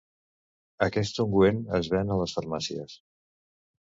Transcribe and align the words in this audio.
Aquest 0.85 1.19
ungüent 1.25 1.59
es 1.79 1.91
ven 1.95 2.13
a 2.15 2.19
les 2.21 2.35
farmàcies. 2.37 2.99